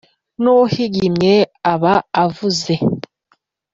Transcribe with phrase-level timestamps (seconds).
[0.43, 1.33] Nuhigimye
[1.73, 1.93] aba
[2.23, 2.75] avuze.